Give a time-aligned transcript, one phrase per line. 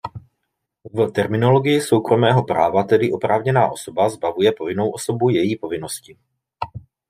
[0.93, 6.17] V terminologii soukromého práva tedy oprávněná osoba zbavuje povinnou osobu její povinnosti.